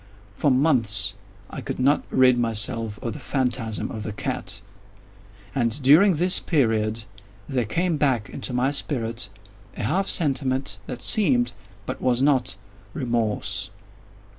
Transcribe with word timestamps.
For 0.35 0.49
months 0.49 1.13
I 1.51 1.61
could 1.61 1.77
not 1.79 2.01
rid 2.09 2.35
myself 2.35 2.97
of 3.03 3.13
the 3.13 3.19
phantasm 3.19 3.91
of 3.91 4.01
the 4.01 4.11
cat; 4.11 4.59
and, 5.53 5.79
during 5.79 6.15
this 6.15 6.39
period, 6.39 7.03
there 7.47 7.65
came 7.67 7.97
back 7.97 8.27
into 8.27 8.51
my 8.51 8.71
spirit 8.71 9.29
a 9.77 9.83
half 9.83 10.07
sentiment 10.07 10.79
that 10.87 11.03
seemed, 11.03 11.51
but 11.85 12.01
was 12.01 12.23
not, 12.23 12.55
remorse. 12.95 13.69